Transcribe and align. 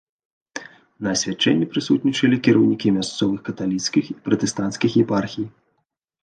На 1.07 1.11
асвячэнні 1.17 1.67
прысутнічалі 1.73 2.39
кіраўнікі 2.47 2.95
мясцовых 2.97 3.39
каталіцкіх 3.51 4.05
і 4.15 4.17
пратэстанцкіх 4.31 4.91
епархій. 5.05 5.47